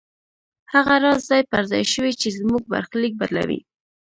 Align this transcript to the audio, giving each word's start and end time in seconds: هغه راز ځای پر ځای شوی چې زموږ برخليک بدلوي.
هغه 0.73 0.95
راز 1.03 1.19
ځای 1.29 1.41
پر 1.51 1.63
ځای 1.71 1.83
شوی 1.93 2.13
چې 2.21 2.27
زموږ 2.39 2.61
برخليک 2.73 3.13
بدلوي. 3.21 3.59